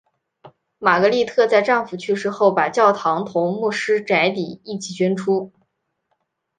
[0.79, 5.51] 玛格丽特在丈夫去世后把教堂同牧师宅邸一起捐出。